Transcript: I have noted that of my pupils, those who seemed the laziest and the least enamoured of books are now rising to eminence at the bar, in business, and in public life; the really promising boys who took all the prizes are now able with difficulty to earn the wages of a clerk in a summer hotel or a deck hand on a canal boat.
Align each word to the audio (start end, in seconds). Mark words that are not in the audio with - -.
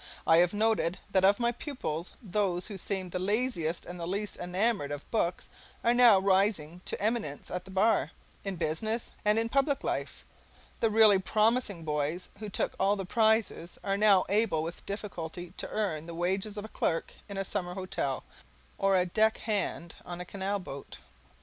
I 0.25 0.37
have 0.37 0.51
noted 0.51 0.97
that 1.11 1.23
of 1.23 1.39
my 1.39 1.51
pupils, 1.51 2.13
those 2.23 2.65
who 2.65 2.77
seemed 2.79 3.11
the 3.11 3.19
laziest 3.19 3.85
and 3.85 3.99
the 3.99 4.07
least 4.07 4.35
enamoured 4.37 4.91
of 4.91 5.07
books 5.11 5.47
are 5.83 5.93
now 5.93 6.17
rising 6.17 6.81
to 6.85 6.99
eminence 6.99 7.51
at 7.51 7.65
the 7.65 7.69
bar, 7.69 8.09
in 8.43 8.55
business, 8.55 9.11
and 9.23 9.37
in 9.37 9.47
public 9.47 9.83
life; 9.83 10.25
the 10.79 10.89
really 10.89 11.19
promising 11.19 11.83
boys 11.83 12.29
who 12.39 12.49
took 12.49 12.73
all 12.79 12.95
the 12.95 13.05
prizes 13.05 13.77
are 13.83 13.95
now 13.95 14.25
able 14.27 14.63
with 14.63 14.83
difficulty 14.87 15.53
to 15.57 15.69
earn 15.69 16.07
the 16.07 16.15
wages 16.15 16.57
of 16.57 16.65
a 16.65 16.73
clerk 16.73 17.13
in 17.29 17.37
a 17.37 17.45
summer 17.45 17.75
hotel 17.75 18.23
or 18.79 18.97
a 18.97 19.05
deck 19.05 19.37
hand 19.37 19.97
on 20.03 20.19
a 20.19 20.25
canal 20.25 20.57
boat. 20.57 20.97